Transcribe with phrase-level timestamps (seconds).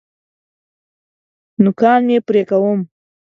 [1.63, 2.79] نوکان مي پرې کوم.